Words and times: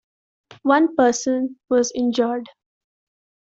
One 0.63 0.95
person 0.95 1.59
was 1.69 1.91
injured. 1.93 2.49